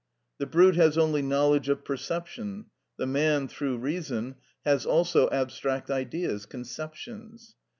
The 0.39 0.47
brute 0.47 0.77
has 0.77 0.97
only 0.97 1.21
knowledge 1.21 1.69
of 1.69 1.85
perception, 1.85 2.65
the 2.97 3.05
man, 3.05 3.47
through 3.47 3.77
reason, 3.77 4.33
has 4.65 4.83
also 4.83 5.29
abstract 5.29 5.91
ideas, 5.91 6.47
conceptions. 6.47 7.55